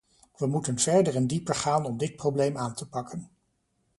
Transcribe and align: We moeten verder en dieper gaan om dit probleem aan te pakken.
We 0.37 0.47
moeten 0.47 0.79
verder 0.79 1.15
en 1.15 1.27
dieper 1.27 1.55
gaan 1.55 1.85
om 1.85 1.97
dit 1.97 2.15
probleem 2.15 2.57
aan 2.57 2.73
te 2.75 2.89
pakken. 2.89 3.29